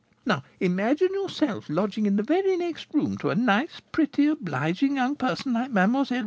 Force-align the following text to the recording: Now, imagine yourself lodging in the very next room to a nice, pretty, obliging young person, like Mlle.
Now, 0.25 0.41
imagine 0.59 1.09
yourself 1.13 1.69
lodging 1.69 2.07
in 2.07 2.15
the 2.15 2.23
very 2.23 2.57
next 2.57 2.87
room 2.91 3.19
to 3.19 3.29
a 3.29 3.35
nice, 3.35 3.81
pretty, 3.91 4.25
obliging 4.25 4.95
young 4.95 5.15
person, 5.15 5.53
like 5.53 5.69
Mlle. 5.69 6.07